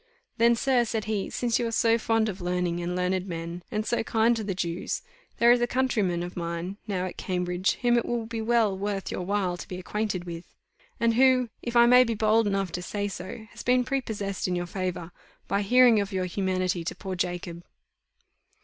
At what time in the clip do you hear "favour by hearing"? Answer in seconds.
14.65-15.99